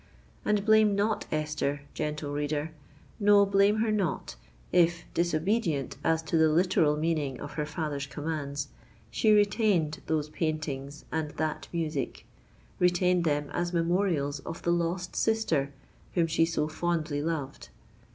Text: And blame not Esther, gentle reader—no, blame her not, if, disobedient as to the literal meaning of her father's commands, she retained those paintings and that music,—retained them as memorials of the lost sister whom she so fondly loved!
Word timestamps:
And 0.43 0.65
blame 0.65 0.95
not 0.95 1.27
Esther, 1.31 1.81
gentle 1.93 2.33
reader—no, 2.33 3.45
blame 3.45 3.75
her 3.81 3.91
not, 3.91 4.35
if, 4.71 5.03
disobedient 5.13 5.97
as 6.03 6.23
to 6.23 6.37
the 6.37 6.49
literal 6.49 6.97
meaning 6.97 7.39
of 7.39 7.51
her 7.51 7.67
father's 7.67 8.07
commands, 8.07 8.69
she 9.11 9.29
retained 9.31 10.01
those 10.07 10.29
paintings 10.29 11.05
and 11.11 11.29
that 11.37 11.67
music,—retained 11.71 13.25
them 13.25 13.51
as 13.53 13.73
memorials 13.73 14.39
of 14.39 14.63
the 14.63 14.71
lost 14.73 15.15
sister 15.15 15.71
whom 16.15 16.25
she 16.25 16.45
so 16.47 16.67
fondly 16.67 17.21
loved! 17.21 17.69